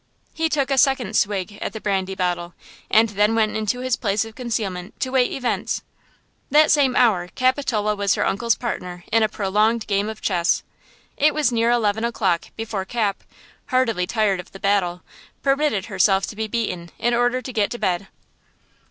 [0.33, 2.55] He took a second "swig" at the brandy bottle
[2.89, 5.83] and then went into his place of concealment to wait events.
[6.49, 10.63] That same hour Capitola was her uncle's partner in a prolonged game of chess.
[11.17, 13.23] It was near eleven o'clock before Cap,
[13.67, 15.03] heartily tired of the battle,
[15.43, 18.07] permitted herself to be beaten in order to get to bed.